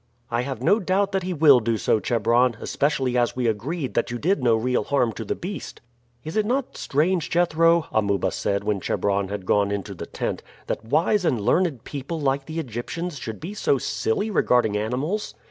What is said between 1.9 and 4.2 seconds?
Chebron, especially as we agreed that you